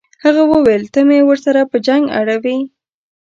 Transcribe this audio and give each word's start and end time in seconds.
هغه 0.23 0.43
وویل 0.51 0.83
ته 0.93 0.99
مې 1.07 1.19
ورسره 1.29 1.61
په 1.71 1.77
جنګ 1.87 2.03
اړوې. 2.19 2.57